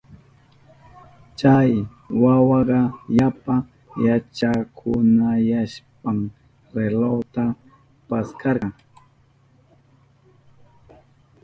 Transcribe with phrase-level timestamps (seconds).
[1.39, 1.71] Chay
[2.21, 2.79] wawaka
[3.17, 3.55] yapa
[4.05, 6.19] yachakunayashpan
[6.77, 7.43] relojta
[8.07, 8.67] paskarka.